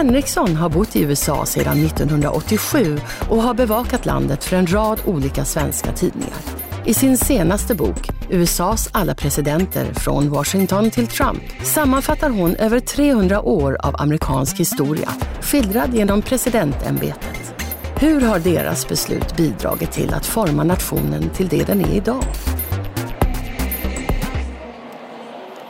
[0.00, 5.44] Henriksson har bott i USA sedan 1987 och har bevakat landet för en rad olika
[5.44, 6.38] svenska tidningar.
[6.84, 13.40] I sin senaste bok, USAs alla presidenter från Washington till Trump, sammanfattar hon över 300
[13.40, 15.08] år av amerikansk historia,
[15.40, 17.54] skildrad genom presidentämbetet.
[17.96, 22.24] Hur har deras beslut bidragit till att forma nationen till det den är idag?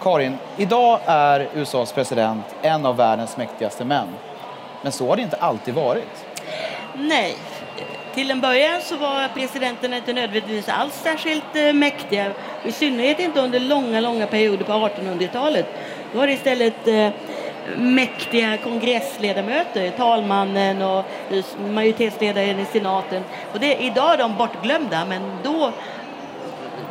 [0.03, 4.09] Karin, idag är USAs president en av världens mäktigaste män.
[4.83, 6.27] Men så har det inte alltid varit.
[6.95, 7.37] Nej.
[8.15, 12.33] Till en början så var presidenterna inte nödvändigtvis alls särskilt eh, mäktiga.
[12.65, 15.67] I synnerhet inte under långa, långa perioder på 1800-talet.
[16.13, 17.09] Då var det istället eh,
[17.77, 23.23] mäktiga kongressledamöter, talmannen och eh, majoritetsledaren i senaten.
[23.53, 25.73] Och det, idag är de bortglömda, men då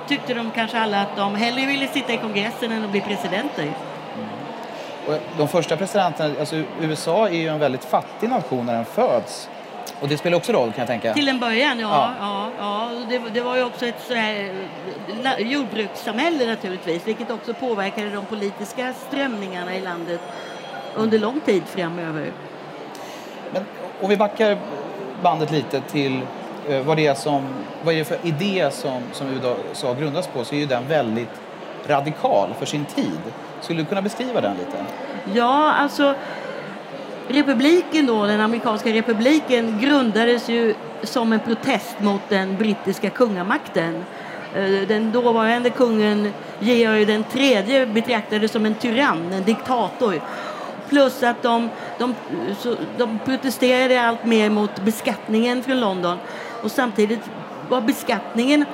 [0.09, 3.73] tyckte de kanske alla att de hellre ville sitta i kongressen än att bli presidenter.
[5.07, 9.49] Och de första presidenterna, alltså USA är ju en väldigt fattig nation när den föds.
[10.01, 11.13] Och det spelar också roll kan jag tänka.
[11.13, 12.13] Till en början, ja.
[12.19, 12.49] ja.
[12.59, 13.05] ja, ja.
[13.09, 14.53] Det, det, var ju också ett sådär,
[15.39, 20.21] jordbrukssamhälle naturligtvis, vilket också påverkade de politiska strömningarna i landet
[20.95, 22.31] under lång tid framöver.
[23.53, 23.65] Men
[24.01, 24.57] om vi backar
[25.23, 26.21] bandet lite till
[26.67, 27.47] Eh, vad det är som,
[27.83, 31.41] vad är det för idé som, som USA grundas på så är ju den väldigt
[31.87, 33.19] radikal för sin tid.
[33.61, 34.85] Skulle du kunna beskriva den lite?
[35.33, 36.15] Ja, alltså
[37.27, 44.05] republiken då, den amerikanska republiken grundades ju som en protest mot den brittiska kungamakten.
[44.55, 50.21] Eh, den dåvarande kungen Georg den tredje betraktades som en tyrann, en diktator.
[50.89, 52.15] Plus att de, de,
[52.59, 56.17] så, de protesterade allt mer mot beskattningen från London.
[56.61, 57.19] Och samtidigt
[57.69, 58.65] var beskattningen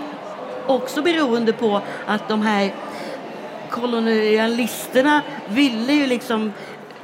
[0.68, 2.73] också beroende på att de här
[3.69, 6.53] kolonialisterna ville ju liksom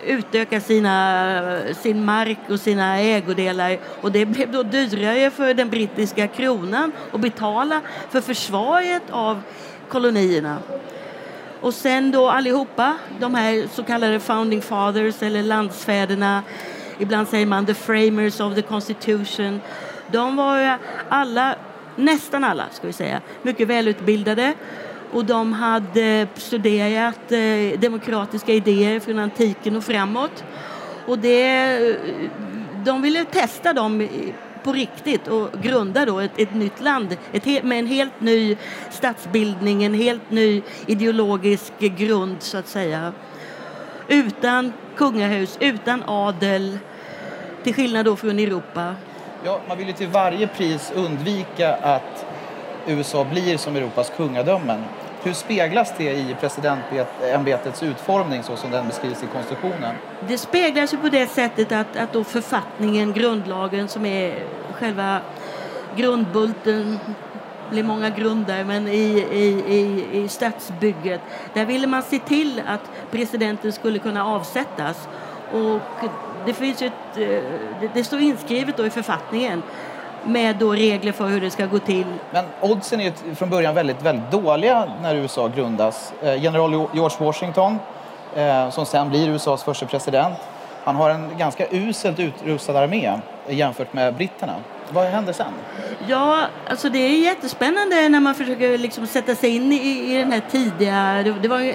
[0.04, 6.28] utöka sina, sin mark och sina ägodelar och det blev då dyrare för den brittiska
[6.28, 9.42] kronan att betala för försvaret av
[9.90, 10.58] kolonierna.
[11.62, 16.44] Och sen då allihopa, de här så kallade founding fathers eller landsfäderna,
[17.00, 19.62] ibland säger man the framers of the constitution,
[20.12, 20.78] de var
[21.10, 21.56] alla,
[21.96, 24.54] nästan alla ska vi säga, mycket välutbildade
[25.12, 30.44] och de hade studerat eh, demokratiska idéer från antiken och framåt.
[31.08, 31.96] Och det, eh,
[32.86, 34.08] de ville testa dem
[34.64, 38.58] på riktigt och grunda då ett, ett nytt land ett, med en helt ny
[38.90, 43.14] statsbildning, en helt ny ideologisk grund så att säga.
[44.08, 46.78] Utan kungahus, utan adel,
[47.64, 48.96] till skillnad då från Europa.
[49.44, 52.26] Ja, man vill ju till varje pris undvika att
[52.88, 54.84] USA blir som Europas kungadömen.
[55.24, 59.96] Hur speglas det i presidentämbetets utformning så som den beskrivs i konstitutionen?
[60.28, 64.44] Det speglas ju på det sättet att, att då författningen, grundlagen som är
[64.74, 65.20] själva
[65.96, 67.00] grundbulten
[67.70, 71.22] blir många grunder, men i, i, i, i statsbygget.
[71.54, 75.08] Där ville man se till att presidenten skulle kunna avsättas.
[75.52, 75.82] Och
[76.46, 77.28] det, finns ett, eh,
[77.82, 79.64] det, det står inskrivet då i författningen
[80.24, 82.06] med då regler för hur det ska gå till.
[82.32, 86.14] Men oddsen är från början väldigt, väldigt dåliga när USA grundas.
[86.22, 87.80] Eh, general George Washington,
[88.36, 90.38] eh, som sen blir USAs första president,
[90.84, 94.54] han har en ganska uselt utrustad armé jämfört med britterna.
[94.90, 95.54] Vad händer sen?
[96.08, 100.32] Ja, alltså det är jättespännande när man försöker liksom sätta sig in i, i den
[100.32, 101.24] här tidiga...
[101.24, 101.74] Det, det var,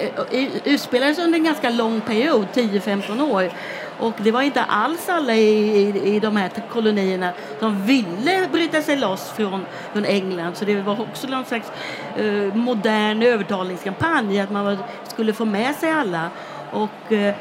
[0.63, 3.51] utspelades under en ganska lång period, 10-15 år.
[3.99, 8.81] Och det var inte alls alla i, i, i de här kolonierna som ville bryta
[8.81, 10.57] sig loss från, från England.
[10.57, 11.71] Så det var också någon slags
[12.17, 14.77] eh, modern övertalningskampanj att man var,
[15.07, 16.29] skulle få med sig alla.
[16.71, 17.35] Och eh,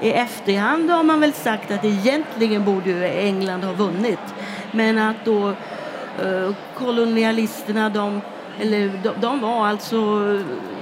[0.00, 4.34] i efterhand har man väl sagt att egentligen borde England ha vunnit.
[4.72, 5.48] Men att då
[6.22, 8.20] eh, kolonialisterna de
[8.60, 9.98] eller de, de, var alltså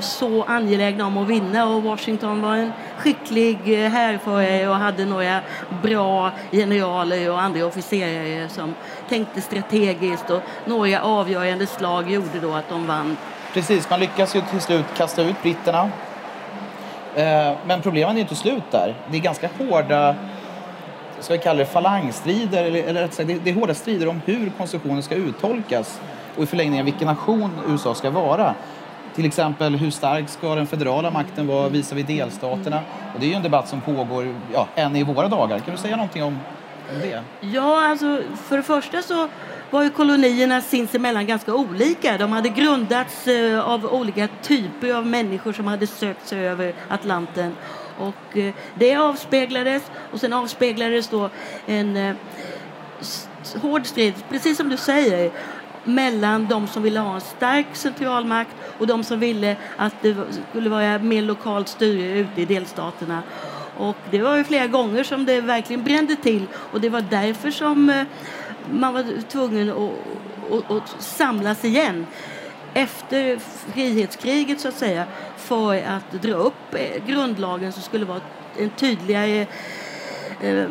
[0.01, 5.41] så angelägna om att vinna och Washington var en skicklig eh, härförare och hade några
[5.83, 8.75] bra generaler och andra officerare som
[9.09, 13.17] tänkte strategiskt och några avgörande slag gjorde då att de vann.
[13.53, 15.91] Precis, man lyckas ju till slut kasta ut britterna.
[17.15, 18.95] Eh, men problemen är inte slut där.
[19.11, 20.15] Det är ganska hårda
[21.21, 24.21] ska vi kalla det falangstrider, eller, eller rätt sagt, det, det är hårda strider om
[24.25, 26.01] hur konstitutionen ska uttolkas
[26.37, 28.55] och i förlängningen vilken nation USA ska vara.
[29.15, 32.81] Till exempel hur stark ska den federala makten vara visavi delstaterna?
[33.15, 35.59] Och det är ju en debatt som pågår ja, än i våra dagar.
[35.59, 36.39] Kan du säga någonting om,
[36.95, 37.23] om det?
[37.41, 39.29] Ja, alltså för det första så
[39.71, 42.19] var ju kolonierna sinsemellan ganska olika.
[42.19, 47.57] De hade grundats eh, av olika typer av människor som hade sökt sig över Atlanten.
[47.99, 49.83] Och eh, det avspeglades
[50.13, 51.31] och sen avspeglades då
[51.67, 52.15] en eh,
[53.63, 55.31] hård strid, precis som du säger,
[55.89, 60.17] mellan de som ville ha en stark centralmakt och de som ville att det
[60.51, 63.23] skulle vara mer lokalt styre ute i delstaterna.
[63.77, 67.51] Och det var ju flera gånger som det verkligen brände till och det var därför
[67.51, 68.05] som eh,
[68.71, 69.93] man var tvungen att,
[70.53, 72.07] att, att samlas igen
[72.75, 73.39] efter
[73.73, 75.05] frihetskriget så att säga
[75.37, 78.21] för att dra upp eh, grundlagen som skulle vara
[78.59, 79.47] en tydligare
[80.41, 80.67] eh,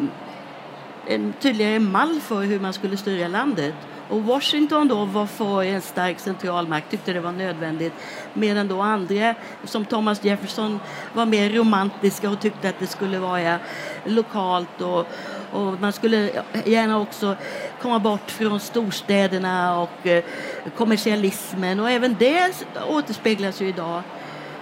[1.10, 3.75] en tydligare mall för hur man skulle styra landet.
[4.09, 7.94] Och Washington då var för en stark centralmakt, tyckte det var nödvändigt.
[8.33, 10.80] Medan då andra, som Thomas Jefferson,
[11.13, 13.59] var mer romantiska och tyckte att det skulle vara
[14.06, 15.06] lokalt och,
[15.51, 16.30] och man skulle
[16.65, 17.36] gärna också
[17.81, 20.24] komma bort från storstäderna och eh,
[20.77, 21.80] kommersialismen.
[21.80, 24.01] Och även det återspeglas ju idag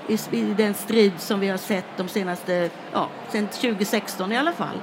[0.07, 4.53] i, i den strid som vi har sett de senaste, ja, sen 2016 i alla
[4.53, 4.77] fall.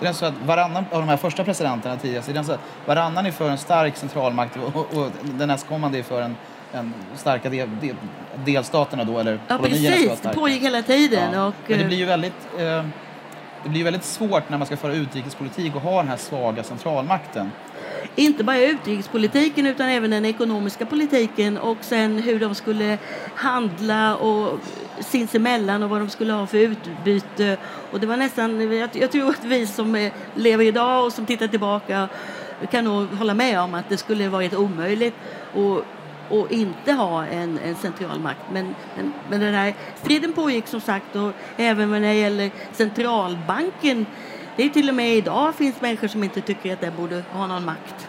[0.00, 2.60] Det är så att varannan av de här första presidenterna tidigare, det är så att
[2.86, 6.36] varannan är för en stark centralmakt och, och den nästkommande är för en,
[6.72, 7.96] en starka del, del,
[8.44, 10.20] delstaterna då, eller Ja, precis.
[10.20, 11.32] Det pågick hela tiden.
[11.32, 11.46] Ja.
[11.46, 12.84] Och, Men det blir ju väldigt, eh,
[13.62, 17.50] det blir väldigt svårt när man ska föra utrikespolitik och ha den här svaga centralmakten.
[18.16, 22.98] Inte bara utrikespolitiken utan även den ekonomiska politiken och sen hur de skulle
[23.34, 24.58] handla och
[25.00, 27.56] sinsemellan och vad de skulle ha för utbyte.
[27.90, 31.48] Och det var nästan, jag, jag tror att vi som lever idag och som tittar
[31.48, 32.08] tillbaka
[32.70, 35.14] kan nog hålla med om att det skulle varit omöjligt
[35.54, 35.84] och,
[36.28, 38.40] och inte ha en, en central makt.
[38.52, 44.06] Men, men, men den här striden pågick som sagt och även när det gäller centralbanken
[44.56, 47.46] det är till och med idag finns människor som inte tycker att den borde ha
[47.46, 48.08] någon makt.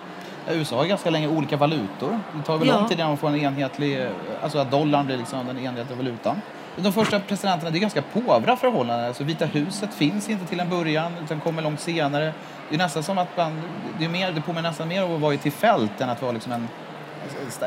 [0.52, 2.20] USA har ganska länge olika valutor.
[2.34, 2.80] Det tar väl ja.
[2.80, 4.08] lång tid innan man får en enhetlig,
[4.42, 6.42] alltså att dollarn blir liksom den enhetliga valutan.
[6.78, 9.08] De första presidenterna, det är ganska påvra förhållanden.
[9.08, 12.34] Alltså Vita huset finns inte till en början, utan kommer långt senare.
[12.70, 13.62] Det är nästan som att man,
[14.00, 16.32] det, är mer, det påminner nästan mer om att vara i fält än att vara
[16.32, 16.68] liksom en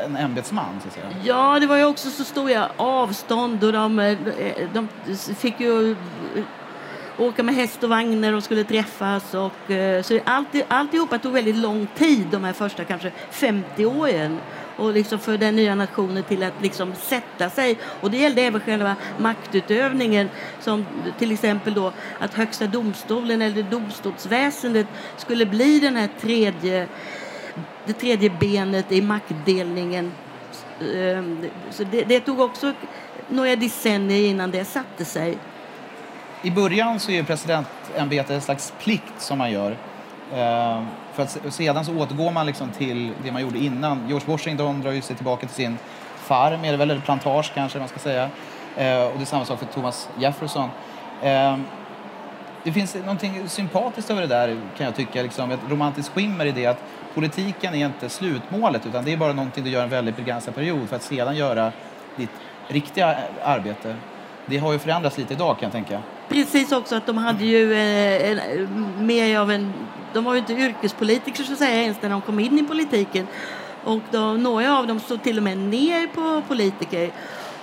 [0.05, 1.05] en ämbetsman, så att säga.
[1.23, 4.17] Ja, det var ju också så stora avstånd och de, eh,
[4.73, 4.87] de
[5.35, 5.95] fick ju
[7.19, 9.33] åka med häst och vagn när de skulle träffas.
[9.33, 14.39] Och, eh, så allt, alltihopa tog väldigt lång tid, de här första kanske 50 åren
[14.77, 17.77] och liksom för den nya nationen till att liksom sätta sig.
[18.01, 20.29] Och det gällde även själva maktutövningen
[20.59, 20.85] som
[21.17, 24.87] till exempel då att högsta domstolen eller domstolsväsendet
[25.17, 26.87] skulle bli den här tredje,
[27.85, 30.11] det tredje benet i maktdelningen.
[30.79, 31.23] Eh,
[31.71, 32.73] så det, det tog också
[33.27, 35.37] några decennier innan det satte sig
[36.41, 39.71] i början så är presidentämbetet en slags plikt som man gör.
[40.33, 40.83] Eh,
[41.13, 44.07] för att sedan så återgår man liksom till det man gjorde innan.
[44.07, 45.77] George Washington drar ju sig tillbaka till sin
[46.17, 48.23] farm, är det väl, eller plantage kanske man ska säga.
[48.77, 50.69] Eh, och det är samma sak för Thomas Jefferson.
[51.21, 51.57] Eh,
[52.63, 56.51] det finns någonting sympatiskt över det där kan jag tycka, liksom, ett romantiskt skimmer i
[56.51, 56.83] det att
[57.13, 60.89] politiken är inte slutmålet utan det är bara någonting du gör en väldigt begränsad period
[60.89, 61.71] för att sedan göra
[62.15, 62.29] ditt
[62.67, 63.95] riktiga arbete.
[64.45, 66.01] Det har ju förändrats lite idag kan jag tänka.
[66.29, 69.73] Precis också att de hade ju eh, en, mer av en...
[70.13, 73.27] De var ju inte yrkespolitiker så att säga ens när de kom in i politiken.
[73.83, 77.11] Och då, några av dem stod till och med ner på politiker.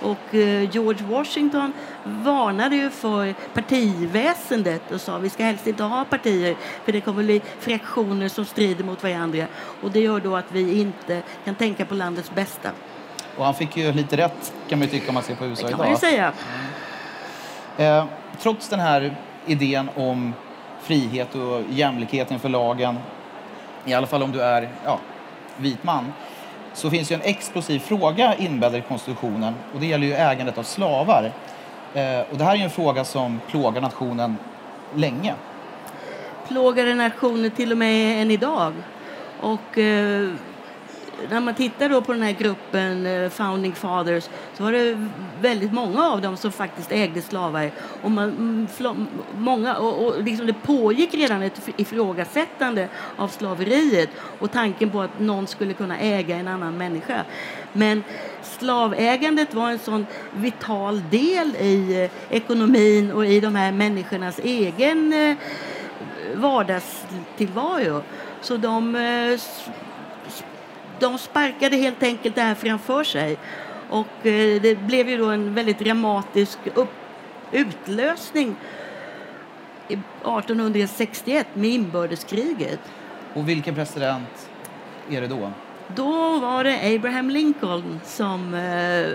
[0.01, 6.05] Och eh, George Washington varnade ju för partiväsendet och sa vi ska helst inte ha
[6.05, 6.55] partier
[6.85, 9.45] för det kommer bli fraktioner som strider mot varandra.
[9.81, 12.69] Och det gör då att vi inte kan tänka på landets bästa.
[13.37, 15.67] Och han fick ju lite rätt kan man ju tycka om man ser på USA
[15.67, 15.79] det kan idag.
[15.79, 16.33] Man ju säga.
[17.77, 17.97] Mm.
[17.97, 18.05] Eh,
[18.39, 19.15] trots den här
[19.45, 20.33] idén om
[20.81, 22.97] frihet och jämlikhet inför lagen,
[23.85, 24.99] i alla fall om du är ja,
[25.57, 26.13] vit man,
[26.73, 30.63] så finns ju en explosiv fråga inbäddad i konstitutionen och det gäller ju ägandet av
[30.63, 31.31] slavar.
[31.93, 34.37] Eh, och det här är ju en fråga som plågar nationen
[34.95, 35.33] länge.
[36.47, 38.73] Plågar nationen till och med än idag.
[39.41, 40.29] Och eh,
[41.29, 45.07] när man tittar då på den här gruppen eh, Founding Fathers så var det
[45.41, 47.71] väldigt många av dem som faktiskt ägde slavar.
[48.01, 49.07] Och, man, mm,
[49.37, 54.09] många, och, och liksom det pågick redan ett ifrågasättande av slaveriet
[54.39, 57.23] och tanken på att någon skulle kunna äga en annan människa.
[57.73, 58.03] Men
[58.41, 65.13] slavägandet var en sån vital del i eh, ekonomin och i de här människornas egen
[65.13, 65.35] eh,
[66.35, 68.03] vardagstillvaro.
[68.41, 68.95] Så de,
[70.99, 73.37] de sparkade helt enkelt det här framför sig.
[73.89, 76.93] Och eh, det blev ju då en väldigt dramatisk upp,
[77.51, 78.55] utlösning
[79.87, 82.79] 1861 med inbördeskriget.
[83.33, 84.49] Och vilken president
[85.09, 85.51] är det då?
[85.95, 89.07] Då var det Abraham Lincoln som eh,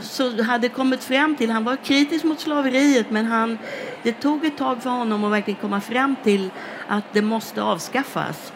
[0.00, 3.58] så hade kommit fram till, han var kritisk mot slaveriet men han,
[4.02, 6.50] det tog ett tag för honom att verkligen komma fram till
[6.88, 8.52] att det måste avskaffas.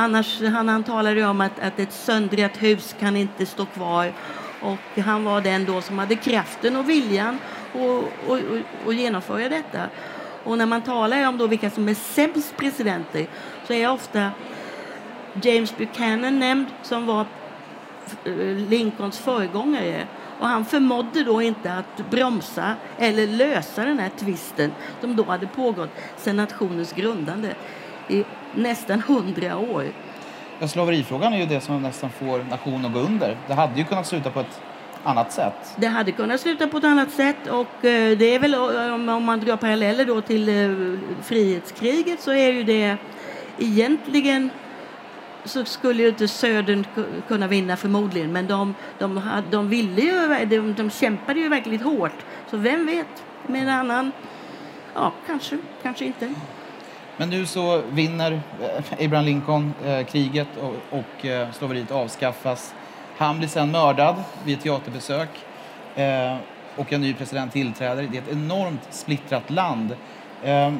[0.00, 4.12] Annars, han, han talade om att, att ett söndrat hus kan inte stå kvar
[4.60, 7.38] och han var den då som hade kraften och viljan
[8.86, 9.82] att genomföra detta.
[10.44, 13.26] Och när man talar om då vilka som är sämst presidenter
[13.66, 14.30] så är ofta
[15.42, 17.26] James Buchanan nämnd som var
[18.24, 18.34] eh,
[18.68, 20.06] Lincolns föregångare.
[20.40, 25.46] Och han förmådde då inte att bromsa eller lösa den här tvisten som då hade
[25.46, 27.54] pågått sedan nationens grundande
[28.08, 28.24] i
[28.54, 29.84] nästan hundra år.
[30.58, 33.36] Ja, sklaverifrågan är ju det som nästan får nationen att gå under.
[33.46, 34.60] Det hade ju kunnat sluta på ett
[35.04, 35.74] annat sätt.
[35.76, 38.54] Det hade kunnat sluta på ett annat sätt och eh, det är väl
[39.10, 42.96] om man drar paralleller då till eh, frihetskriget så är ju det
[43.58, 44.50] egentligen
[45.44, 46.86] så skulle ju inte Södern
[47.28, 52.24] kunna vinna förmodligen men de, de, de, ville ju, de, de kämpade ju verkligt hårt.
[52.50, 54.12] Så vem vet, med en annan,
[54.94, 56.34] ja kanske, kanske inte.
[57.20, 58.32] Men nu så vinner
[58.62, 62.74] eh, Abraham Lincoln eh, kriget och, och eh, slaveriet avskaffas.
[63.16, 65.28] Han blir sen mördad vid ett teaterbesök
[65.94, 66.36] eh,
[66.76, 68.08] och en ny president tillträder.
[68.10, 69.96] Det är ett enormt splittrat land.
[70.42, 70.72] Eh,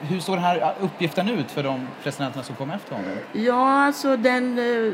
[0.00, 3.10] hur såg den här eh, uppgiften ut för de presidenterna som kom efter honom?
[3.32, 4.92] Ja, alltså den eh,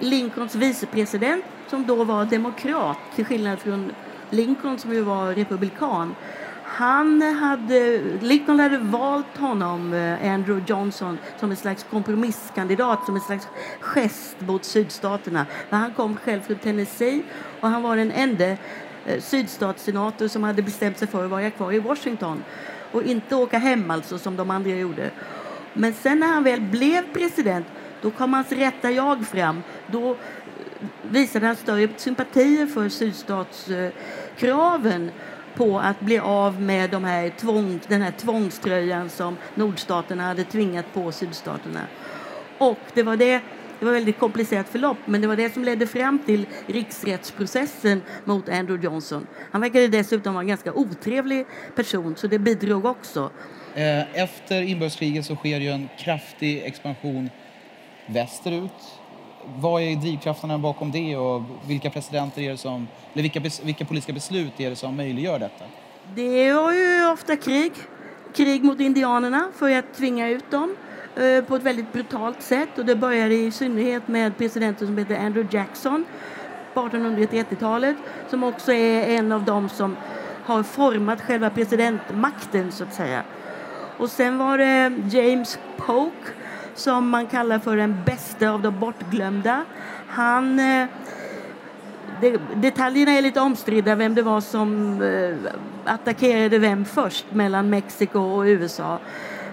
[0.00, 3.92] Lincolns vicepresident som då var demokrat till skillnad från
[4.30, 6.14] Lincoln som ju var republikan.
[6.80, 13.20] Han hade, Lincoln hade valt honom, eh, Andrew Johnson, som en slags kompromisskandidat, som en
[13.20, 13.48] slags
[13.80, 15.46] gest mot sydstaterna.
[15.70, 17.22] han kom själv från Tennessee
[17.60, 18.56] och han var den enda eh,
[19.20, 22.42] sydstatssenator som hade bestämt sig för att vara kvar i Washington
[22.92, 25.10] och inte åka hem alltså som de andra gjorde.
[25.72, 27.66] Men sen när han väl blev president
[28.02, 29.62] då kom hans rätta jag fram.
[29.86, 30.16] Då eh,
[31.02, 35.10] visade han större sympatier för sydstatskraven
[35.60, 40.94] på att bli av med de här tvång, den här tvångströjan som nordstaterna hade tvingat
[40.94, 41.80] på sydstaterna.
[42.58, 43.40] Och det var det
[43.78, 48.02] det var ett väldigt komplicerat förlopp, men det var det som ledde fram till riksrättsprocessen
[48.24, 49.26] mot Andrew Johnson.
[49.52, 53.30] Han verkade dessutom vara en ganska otrevlig person, så det bidrog också.
[53.74, 57.30] Eh, efter inbördeskriget så sker ju en kraftig expansion
[58.06, 58.99] västerut.
[59.56, 64.12] Vad är drivkrafterna bakom det och vilka presidenter är det som, eller vilka, vilka politiska
[64.12, 65.64] beslut är det som möjliggör detta?
[66.14, 67.72] Det var ju ofta krig.
[68.34, 70.76] Krig mot indianerna för att tvinga ut dem.
[71.16, 72.78] Eh, på ett väldigt brutalt sätt.
[72.78, 76.04] Och det började i synnerhet med presidenten som heter Andrew Jackson
[76.74, 77.96] på 1830-talet
[78.28, 79.96] som också är en av dem som
[80.44, 83.22] har format själva presidentmakten så att säga.
[83.98, 86.12] Och sen var det James Polk
[86.80, 89.64] som man kallar för den bästa av de bortglömda.
[90.06, 90.86] Han eh,
[92.20, 95.52] det, detaljerna är lite omstridda, vem det var som eh,
[95.84, 98.98] attackerade vem först mellan Mexiko och USA.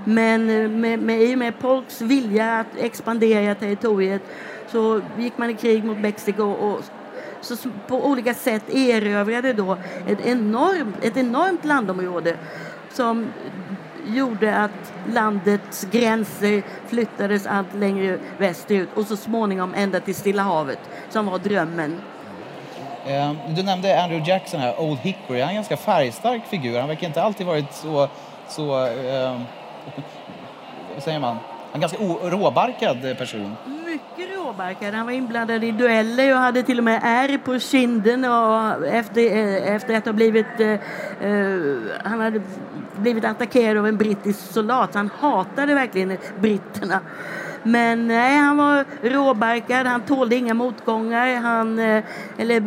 [0.03, 4.22] Men eh, med, med, i och med Polks vilja att expandera territoriet
[4.67, 6.81] så gick man i krig mot Mexiko och
[7.41, 7.55] så
[7.88, 12.38] på olika sätt erövrade då ett enormt, ett enormt landområde
[12.91, 13.27] som
[14.16, 20.80] gjorde att landets gränser flyttades allt längre västerut och så småningom ända till Stilla havet
[21.10, 22.02] som var drömmen.
[23.06, 25.40] Eh, du nämnde Andrew Jackson här, Old Hickory.
[25.40, 26.80] Han är en ganska färgstark figur.
[26.80, 28.10] Han verkar inte alltid varit så,
[28.48, 29.32] så eh,
[30.94, 31.38] vad säger man,
[31.74, 33.56] en ganska råbarkad person.
[34.58, 34.94] Mycket.
[34.94, 39.22] Han var inblandad i dueller och hade till och med ärr på kinden och efter,
[39.22, 40.72] eh, efter att ha blivit, eh,
[41.22, 42.42] eh, han hade
[42.96, 44.96] blivit attackerad av en brittisk soldat.
[44.96, 47.00] Han hatade verkligen britterna.
[47.64, 52.04] Men nej, han var råbarkad, han tålde inga motgångar, han, eh,
[52.38, 52.62] eller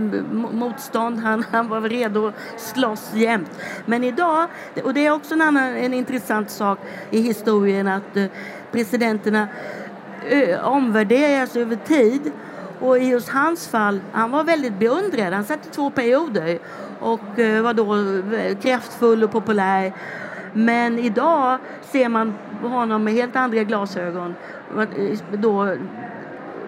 [0.53, 1.19] motstånd.
[1.19, 3.59] Han, han var redo att slåss jämt.
[3.87, 4.49] Men idag,
[4.85, 6.79] och det är också en, annan, en intressant sak
[7.11, 8.17] i historien att
[8.73, 9.49] presidenterna
[10.63, 12.33] omvärderas över tid.
[12.81, 15.33] Och i just hans fall, han var väldigt beundrad.
[15.33, 16.59] Han satt i två perioder
[17.01, 17.21] och
[17.63, 17.97] var då
[18.63, 19.93] kraftfull och populär.
[20.53, 24.35] Men idag ser man honom med helt andra glasögon.
[25.33, 25.77] Då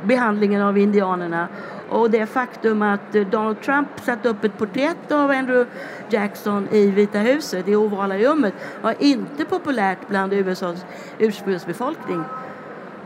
[0.02, 1.48] behandlingen av indianerna.
[1.88, 5.70] Och det faktum att Donald Trump satte upp ett porträtt av Andrew
[6.08, 10.86] Jackson i Vita huset, i ovala rummet, var inte populärt bland USAs
[11.18, 12.24] ursprungsbefolkning.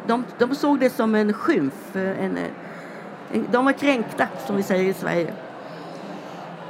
[0.06, 1.96] De, de såg det som en skymf.
[1.96, 2.38] En,
[3.32, 5.32] en, de var kränkta, som vi säger i Sverige.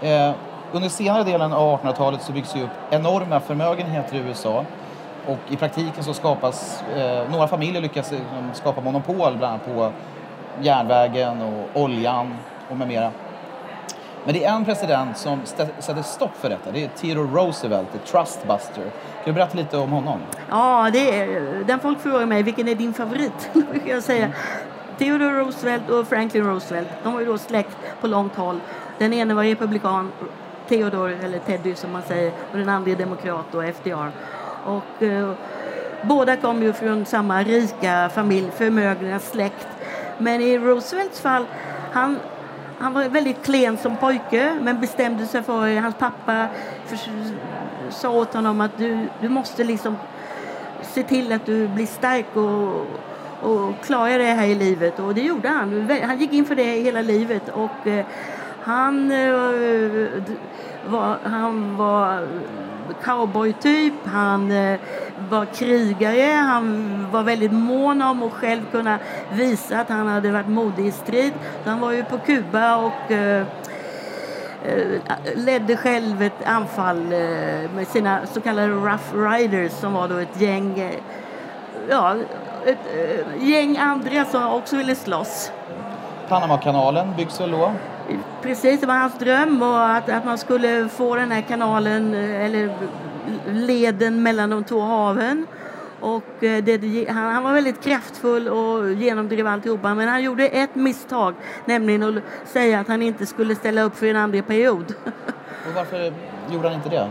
[0.02, 0.34] Eh,
[0.72, 4.64] under senare delen av 1800-talet så byggs det upp enorma förmögenheter i USA.
[5.26, 8.18] Och i praktiken så skapas, eh, några familjer lyckas eh,
[8.52, 9.92] skapa monopol bland annat på
[10.60, 12.34] järnvägen och oljan
[12.70, 13.10] och med mera.
[14.26, 15.40] Men det är en president som
[15.78, 16.70] sätter stopp för detta.
[16.70, 18.82] Det är Theodore Roosevelt, the trustbuster.
[18.82, 20.20] Kan du berätta lite om honom?
[20.50, 23.50] Ja, det är, den folk frågar mig, vilken är din favorit?
[23.86, 24.28] jag säga.
[24.98, 28.60] Theodore Roosevelt och Franklin Roosevelt, de var ju då släkt på långt håll.
[28.98, 30.12] Den ene var republikan,
[30.68, 34.10] Theodore, eller Teddy som man säger, och den andra är demokrat och FDR.
[34.64, 35.32] Och, eh,
[36.02, 39.68] båda kom ju från samma rika familj, förmögna släkt.
[40.18, 41.46] Men i Roosevelts fall,
[41.92, 42.18] han,
[42.78, 46.48] han var väldigt klen som pojke men bestämde sig för, hans pappa
[46.86, 46.98] för,
[47.90, 49.96] sa åt honom att du, du måste liksom
[50.82, 52.86] se till att du blir stark och,
[53.50, 54.98] och klarar det här i livet.
[54.98, 55.90] Och det gjorde han.
[56.02, 57.48] Han gick in för det hela livet.
[57.48, 58.06] Och eh,
[58.62, 59.28] han, eh,
[60.88, 62.28] var, han var
[63.04, 64.78] cowboytyp, han eh,
[65.30, 68.98] var krigare, han var väldigt mån om att själv kunna
[69.32, 71.32] visa att han hade varit modig i strid.
[71.64, 73.46] Han var ju på Kuba och eh,
[74.64, 75.00] eh
[75.34, 80.40] ledde själv ett anfall eh, med sina så kallade Rough Riders som var då ett
[80.40, 80.92] gäng eh,
[81.90, 82.14] ja,
[82.66, 82.78] ett
[83.40, 85.52] gäng andra som också ville slåss.
[86.28, 87.72] Panamakanalen byggs väl då?
[88.46, 92.70] Precis, det var hans dröm och att, att man skulle få den här kanalen eller
[93.46, 95.46] leden mellan de två haven.
[96.00, 100.74] Och eh, det, han, han, var väldigt kraftfull och genomdrev alltihopa men han gjorde ett
[100.74, 101.34] misstag
[101.64, 104.94] nämligen att säga att han inte skulle ställa upp för en andra period.
[105.68, 106.12] Och varför
[106.50, 107.10] gjorde han inte det?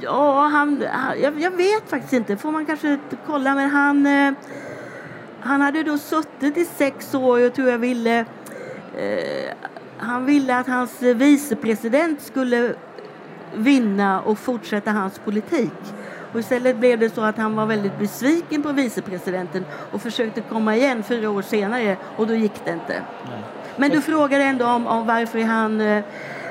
[0.00, 0.84] Ja, han,
[1.22, 2.36] jag, jag, vet faktiskt inte.
[2.36, 3.54] får man kanske kolla.
[3.54, 4.32] Men han, eh,
[5.40, 8.24] han hade då suttit i sex år och tror jag ville
[8.96, 9.52] Eh,
[9.98, 12.74] han ville att hans vicepresident skulle
[13.54, 15.72] vinna och fortsätta hans politik.
[16.32, 20.76] Och istället blev det så att han var väldigt besviken på vicepresidenten och försökte komma
[20.76, 23.02] igen fyra år senare och då gick det inte.
[23.24, 23.42] Nej.
[23.76, 25.80] Men du frågade ändå om, om varför han...
[25.80, 26.04] Eh,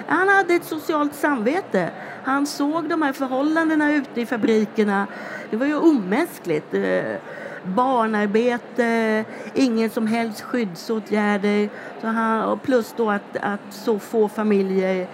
[0.07, 1.89] han hade ett socialt samvete.
[2.23, 5.07] Han såg de här förhållandena ute i fabrikerna.
[5.49, 6.73] Det var ju omänskligt.
[6.73, 7.15] Eh,
[7.65, 9.23] barnarbete,
[9.53, 11.69] ingen som helst skyddsåtgärder.
[12.01, 15.07] Så han, plus då att, att så få familjer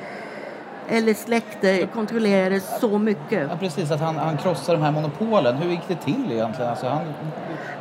[0.89, 3.49] eller släkter kontrollerade så mycket.
[3.49, 5.55] Ja, precis, att han, han krossade de här monopolen.
[5.55, 6.69] Hur gick det till egentligen?
[6.69, 7.01] Alltså han,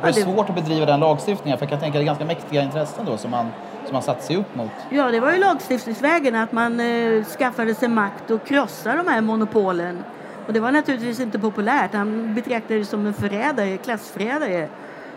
[0.01, 2.61] det är svårt att bedriva den lagstiftningen för jag kan tänka det är ganska mäktiga
[2.61, 3.45] intressen då som man,
[3.85, 4.71] som man satt sig upp mot.
[4.89, 9.21] Ja, det var ju lagstiftningsvägen att man eh, skaffade sig makt och krossade de här
[9.21, 10.03] monopolen.
[10.47, 11.93] Och det var naturligtvis inte populärt.
[11.93, 14.67] Han betraktades som en förrädare, klassförrädare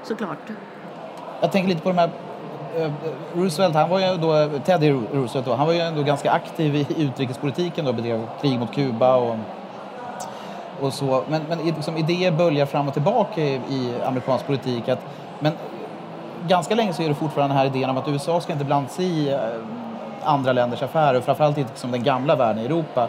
[0.03, 0.39] såklart.
[1.41, 2.11] Jag tänker lite på de här
[2.77, 2.93] eh,
[3.35, 6.87] Roosevelt, han var ju då, Teddy Roosevelt då, han var ju ändå ganska aktiv i
[6.99, 9.37] utrikespolitiken då, bedrev krig mot Kuba och,
[10.81, 11.25] och så.
[11.29, 14.89] Men, men liksom, idéer böljar fram och tillbaka i, i amerikansk politik.
[14.89, 15.01] Att,
[15.41, 15.53] men
[16.49, 18.89] ganska länge så är det fortfarande den här idén om att USA ska inte blanda
[18.89, 19.39] sig i eh,
[20.23, 23.09] andra länders affärer, framförallt inte som den gamla världen i Europa.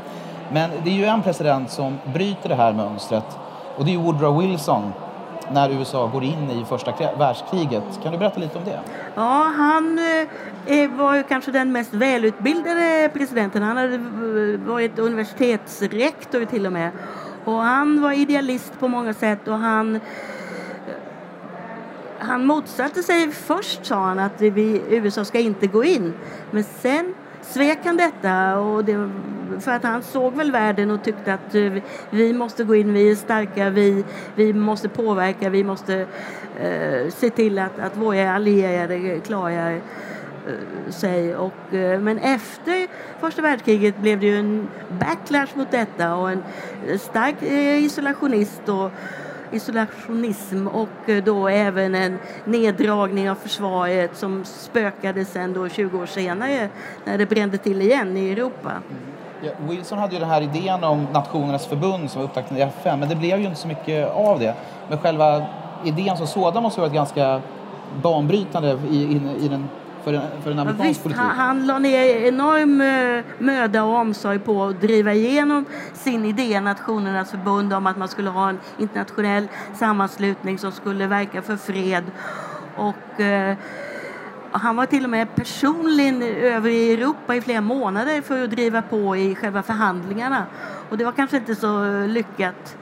[0.52, 3.40] Men det är ju en president som bryter det här mönstret
[3.78, 4.92] och det är Woodrow Wilson
[5.52, 7.84] när USA går in i första världskriget.
[8.04, 8.80] Kan du berätta lite om det?
[9.16, 13.64] Ja, han eh, eh, var ju kanske den mest välutbildade presidenten.
[13.64, 16.92] Han hade eh, varit universitetsrektor till och med.
[17.46, 20.00] Och han var idealist på många sätt och han
[22.20, 26.14] han motsatte sig först sa han att vi, USA ska inte gå in.
[26.52, 27.14] Men sen
[27.46, 29.10] svek han detta och det,
[29.60, 31.74] för att han såg väl världen och tyckte att eh,
[32.10, 34.06] vi måste gå in, vi är starka, vi,
[34.36, 36.08] vi måste påverka, vi måste
[36.60, 41.36] eh, se till att, att våra allierade klarar eh, sig.
[41.36, 42.88] Och, eh, men efter
[43.20, 44.68] första världskriget blev det ju en
[45.00, 46.44] backlash mot detta och en
[47.00, 47.36] stark
[47.84, 48.92] isolationist och
[49.56, 56.06] isolationism och eh, då även en neddragning av försvaret som spökade sen då 20 år
[56.06, 56.70] senare
[57.06, 58.72] när det brände till igen i Europa.
[59.42, 63.00] Ja, Wilson hade ju den här idén om Nationernas förbund som var upptakten i FN
[63.00, 64.56] men det blev ju inte så mycket av det.
[64.90, 65.46] Men själva
[65.86, 67.42] idén som sådan måste ha varit ganska
[68.02, 69.70] banbrytande i, i, i den
[70.06, 71.22] för en, för en amerikansk Visst, politik?
[71.22, 76.62] Han, han la ner enorm eh, möda och omsorg på att driva igenom sin idé,
[76.62, 82.04] Nationernas förbund, om att man skulle ha en internationell sammanslutning som skulle verka för fred.
[82.76, 83.58] Och, eh,
[84.52, 88.82] han var till och med personligen över i Europa i flera månader för att driva
[88.82, 90.46] på i själva förhandlingarna.
[90.90, 92.78] Och det var kanske inte så lyckat.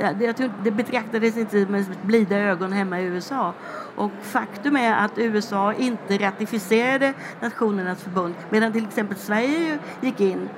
[0.00, 3.52] Det, det betraktades inte med blida ögon hemma i USA.
[3.96, 10.48] Och faktum är att USA inte ratificerade Nationernas förbund medan till exempel Sverige gick in.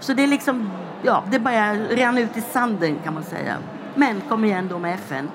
[0.00, 0.70] Så det är liksom,
[1.02, 3.56] ja, det bara rann ut i sanden kan man säga.
[3.94, 5.28] Men kom igen då med FN.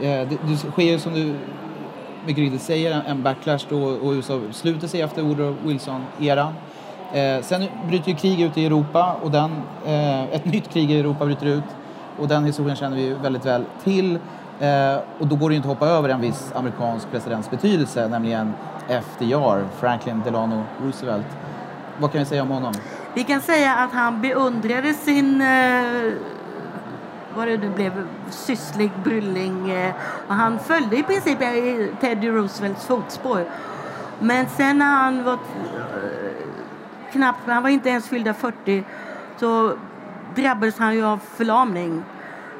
[0.00, 1.34] Det, det sker som du
[2.26, 6.52] mycket riktigt säger en backlash då och USA sluter sig efter Woodrow Wilson-eran.
[7.12, 9.50] Eh, sen bryter ju krig ut i Europa och den,
[9.86, 11.64] eh, ett nytt krig i Europa bryter ut
[12.18, 14.18] och den historien känner vi väldigt väl till.
[14.60, 18.08] Eh, och då går det ju inte att hoppa över en viss amerikansk presidents betydelse,
[18.08, 18.52] nämligen
[18.88, 21.26] FDR, Franklin Delano Roosevelt.
[21.98, 22.74] Vad kan vi säga om honom?
[23.14, 26.12] Vi kan säga att han beundrade sin eh,
[27.36, 29.70] vad det nu blev, sysslig brylling.
[29.70, 29.94] Eh,
[30.28, 33.44] och han följde i princip i Teddy Roosevelts fotspår.
[34.18, 35.38] Men sen när han var eh,
[37.12, 38.84] knappt, han var inte ens fyllda 40,
[39.36, 39.72] så
[40.36, 42.02] drabbades han ju av förlamning.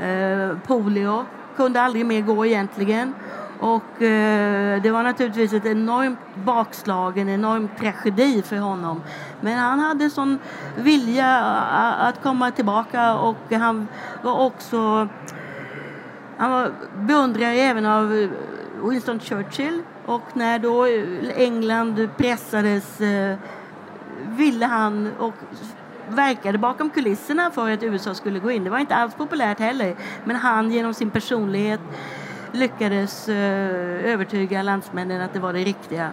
[0.00, 1.24] Eh, polio,
[1.56, 3.14] kunde aldrig mer gå egentligen.
[3.60, 9.02] Och eh, det var naturligtvis ett enormt bakslag, en enorm tragedi för honom.
[9.40, 10.38] Men han hade sån
[10.76, 11.38] vilja
[12.00, 13.88] att komma tillbaka och han
[14.22, 15.08] var också
[16.38, 18.28] han var beundrare även av
[18.82, 20.86] Winston Churchill och när då
[21.36, 23.36] England pressades eh,
[24.26, 25.34] ville han och
[26.08, 28.64] verkade bakom kulisserna för att USA skulle gå in.
[28.64, 31.80] Det var inte alls populärt heller, men han genom sin personlighet
[32.52, 36.10] lyckades eh, övertyga landsmännen att det var det riktiga.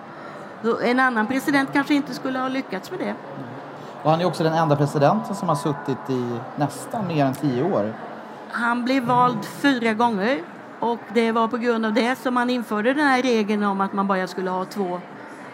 [0.83, 3.15] En annan president kanske inte skulle ha lyckats med det.
[4.03, 7.63] Och han är också den enda presidenten som har suttit i nästan mer än tio
[7.63, 7.93] år.
[8.51, 10.39] Han blev vald fyra gånger
[10.79, 13.93] och det var på grund av det som man införde den här regeln om att
[13.93, 14.99] man bara skulle ha två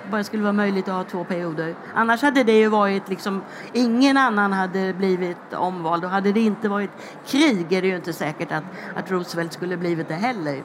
[0.10, 1.76] bara skulle vara möjligt att ha två perioder.
[1.94, 3.42] Annars hade det ju varit liksom,
[3.74, 6.90] ingen annan hade blivit omvald och hade det inte varit
[7.26, 8.64] krig är det ju inte säkert att,
[8.96, 10.64] att Roosevelt skulle blivit det heller.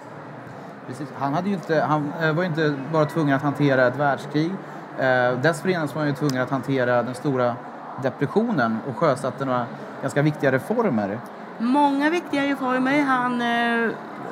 [0.86, 1.08] Precis.
[1.18, 4.50] Han, hade ju inte, han eh, var ju inte bara tvungen att hantera ett världskrig.
[4.98, 7.56] Eh, dessförinnan var han ju tvungen att hantera den stora
[8.02, 9.66] depressionen och sjösatte några
[10.02, 11.18] ganska viktiga reformer.
[11.58, 13.02] Många viktiga reformer.
[13.02, 13.90] Han, eh,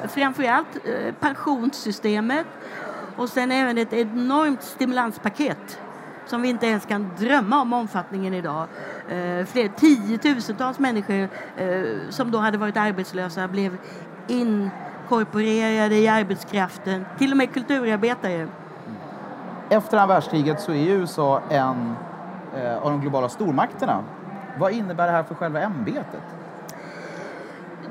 [0.09, 2.47] framförallt eh, pensionssystemet
[3.17, 5.79] och sen även ett enormt stimulanspaket
[6.27, 8.67] som vi inte ens kan drömma om omfattningen idag.
[9.09, 13.77] Eh, fler, tiotusentals människor eh, som då hade varit arbetslösa blev
[14.29, 18.49] inkorporerade i arbetskraften, till och med kulturarbetare.
[19.69, 21.95] Efter andra världskriget så är USA en
[22.57, 24.05] eh, av de globala stormakterna.
[24.59, 26.42] Vad innebär det här för själva ämbetet?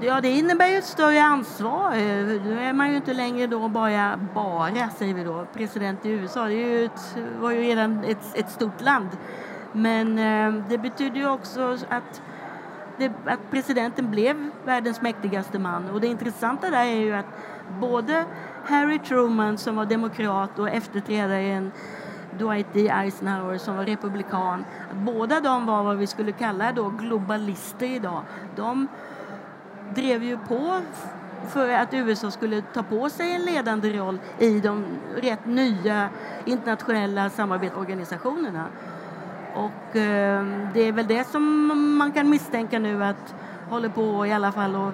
[0.03, 1.91] Ja, det innebär ju ett större ansvar.
[2.43, 6.45] Nu är man ju inte längre då bara, bara säger vi då, president i USA.
[6.45, 9.09] Det är ju ett, var ju redan ett, ett stort land.
[9.71, 12.21] Men eh, det betyder ju också att,
[12.97, 15.89] det, att presidenten blev världens mäktigaste man.
[15.89, 17.37] Och det intressanta där är ju att
[17.79, 18.25] både
[18.65, 21.71] Harry Truman som var demokrat och efterträdaren
[22.39, 22.87] Dwight D.
[22.89, 24.65] Eisenhower som var republikan.
[24.93, 28.21] Båda de var vad vi skulle kalla då globalister idag.
[28.55, 28.87] De
[29.95, 30.82] drev ju på
[31.47, 36.10] för att USA skulle ta på sig en ledande roll i de rätt nya
[36.45, 38.65] internationella samarbetsorganisationerna.
[39.56, 43.36] Och eh, det är väl det som man kan misstänka nu att
[43.69, 44.93] håller på i alla fall och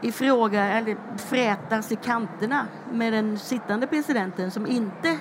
[0.00, 5.18] ifråga, eller frätas i kanterna med den sittande presidenten som inte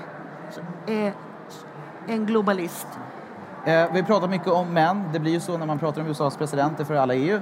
[0.88, 1.14] är
[2.08, 2.88] en globalist.
[3.66, 5.04] Eh, vi pratar mycket om män.
[5.14, 7.42] Det blir ju så när man pratar om USAs presidenter för alla EU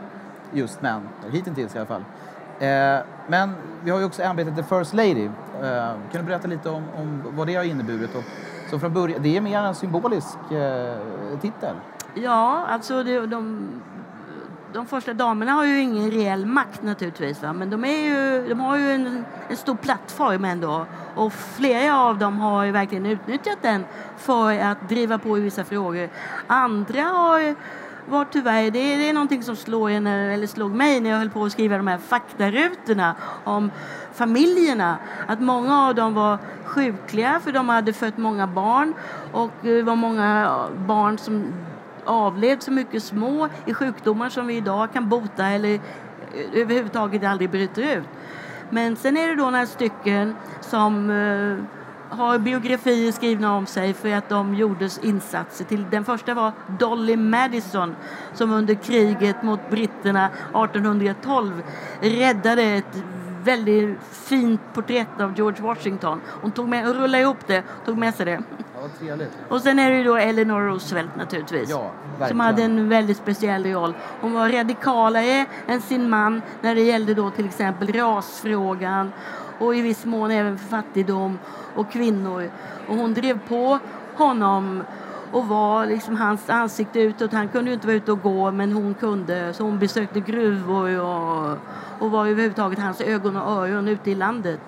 [0.53, 2.03] just män, hittills i alla fall.
[2.59, 5.25] Eh, men vi har ju också ämbetet The First Lady.
[5.25, 5.31] Eh,
[6.11, 8.15] kan du berätta lite om, om vad det har inneburit?
[8.15, 8.23] Och,
[8.69, 11.75] så från början, det är mer en symbolisk eh, titel.
[12.13, 13.67] Ja, alltså det, de,
[14.73, 17.41] de första damerna har ju ingen reell makt naturligtvis.
[17.41, 17.53] Va?
[17.53, 20.85] Men de, är ju, de har ju en, en stor plattform ändå.
[21.15, 23.85] Och flera av dem har ju verkligen utnyttjat den
[24.17, 26.09] för att driva på i vissa frågor.
[26.47, 27.55] Andra har
[28.09, 31.17] var tyvärr, det är, det är någonting som slår en, eller slog mig när jag
[31.17, 33.71] höll på att skriva de här faktarutorna om
[34.13, 34.97] familjerna.
[35.27, 38.93] Att många av dem var sjukliga för de hade fött många barn
[39.31, 41.53] och eh, det var många barn som
[42.05, 45.81] avled så mycket små i sjukdomar som vi idag kan bota eller eh,
[46.53, 48.07] överhuvudtaget aldrig bryter ut.
[48.69, 51.82] Men sen är det då några stycken som eh,
[52.17, 55.65] har biografier skrivna om sig för att de gjorde insatser.
[55.65, 57.95] Till, den första var Dolly Madison
[58.33, 61.63] som under kriget mot britterna 1812
[62.01, 63.03] räddade ett
[63.43, 66.21] väldigt fint porträtt av George Washington.
[66.41, 68.43] Hon tog med, rullade ihop det tog med sig det.
[69.01, 69.15] Ja.
[69.49, 71.69] Och sen är det då Eleanor Roosevelt naturligtvis.
[71.69, 71.91] Ja,
[72.27, 73.93] som hade en väldigt speciell roll.
[74.21, 79.11] Hon var radikalare än sin man när det gällde då till exempel rasfrågan
[79.65, 81.39] och i viss mån även för fattigdom
[81.75, 82.49] och kvinnor.
[82.87, 83.79] Och hon drev på
[84.15, 84.83] honom
[85.31, 87.33] och var liksom hans ansikte utåt.
[87.33, 89.53] Han kunde ju inte vara ute och gå men hon kunde.
[89.53, 91.57] Så hon besökte gruvor och,
[91.99, 94.61] och var överhuvudtaget hans ögon och öron ute i landet.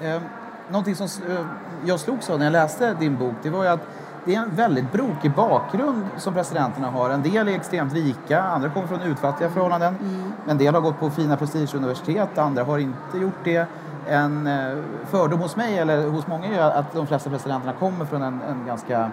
[0.00, 0.22] Eh,
[0.68, 1.46] någonting som eh,
[1.84, 3.88] jag slogs av när jag läste din bok det var ju att
[4.24, 7.10] det är en väldigt brokig bakgrund som presidenterna har.
[7.10, 9.96] En del är extremt rika, andra kommer från utfattiga förhållanden.
[10.00, 10.32] Mm.
[10.48, 13.66] En del har gått på fina prestigeuniversitet, andra har inte gjort det.
[14.08, 18.22] En eh, fördom hos mig, eller hos många, är att de flesta presidenterna kommer från
[18.22, 19.10] en, en ganska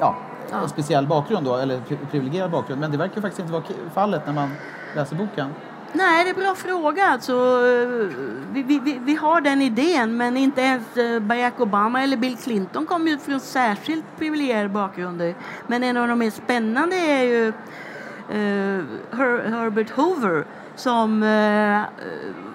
[0.00, 0.14] ja,
[0.50, 0.68] Ja.
[0.68, 2.80] speciell bakgrund då, eller pri- privilegierad bakgrund.
[2.80, 3.62] Men det verkar faktiskt inte vara
[3.94, 4.50] fallet när man
[4.94, 5.50] läser boken.
[5.92, 7.06] Nej, det är en bra fråga.
[7.06, 8.16] Alltså, eh,
[8.52, 12.36] vi, vi, vi- vi har den idén, men inte ens eh, Barack Obama eller Bill
[12.36, 15.34] Clinton kommer ju från särskilt privilegierade bakgrunder.
[15.66, 18.84] Men en av de mer spännande är ju uh,
[19.16, 20.44] Her, Herbert Hoover
[20.76, 21.82] som uh,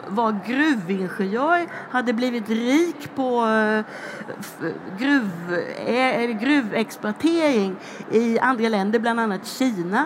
[0.08, 3.46] var gruvingenjör, hade blivit rik på
[5.00, 5.30] gruv,
[6.40, 7.76] gruvexploatering
[8.12, 10.06] i andra länder, bland annat Kina.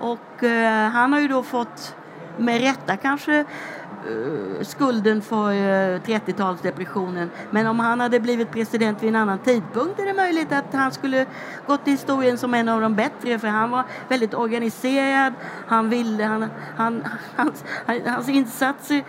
[0.00, 1.96] Och uh, han har ju då fått,
[2.36, 7.30] med rätta kanske, eh, skulden för eh, 30-talsdepressionen.
[7.50, 10.92] Men om han hade blivit president vid en annan tidpunkt är det möjligt att han
[10.92, 11.26] skulle
[11.66, 15.32] gått till historien som en av de bättre för han var väldigt organiserad.
[15.66, 17.04] Han ville, han, han,
[17.36, 17.64] hans,
[18.06, 19.04] hans insatser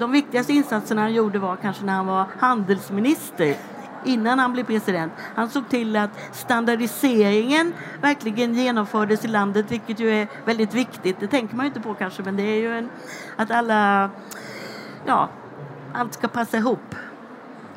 [0.00, 3.56] de viktigaste insatserna han gjorde var kanske när han var handelsminister
[4.04, 5.12] innan han blev president.
[5.34, 11.20] Han såg till att standardiseringen verkligen genomfördes i landet, vilket ju är väldigt viktigt.
[11.20, 12.90] Det tänker man ju inte på kanske, men det är ju en,
[13.36, 14.10] att alla,
[15.06, 15.28] ja,
[15.92, 16.94] allt ska passa ihop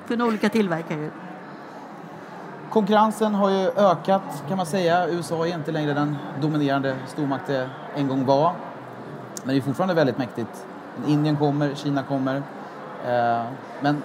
[0.06, 1.10] från olika tillverkare.
[2.70, 5.08] Konkurrensen har ju ökat kan man säga.
[5.10, 8.54] USA är inte längre den dominerande stormakt det en gång var.
[9.44, 10.66] Men det är fortfarande väldigt mäktigt.
[11.08, 12.36] Indien kommer, Kina kommer.
[13.06, 13.44] Eh,
[13.82, 14.04] men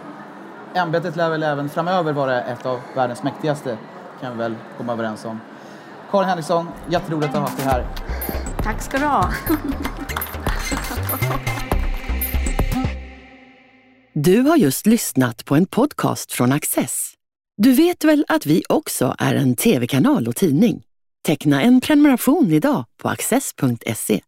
[0.78, 3.78] ämbetet lär väl även framöver vara ett av världens mäktigaste,
[4.20, 5.40] kan vi väl komma överens om.
[6.10, 7.86] Karin Henriksson, jätteroligt att ha haft dig här.
[8.62, 9.30] Tack ska du ha.
[14.14, 17.12] Du har just lyssnat på en podcast från Access.
[17.56, 20.82] Du vet väl att vi också är en tv-kanal och tidning?
[21.26, 24.20] Teckna en prenumeration idag på access.se.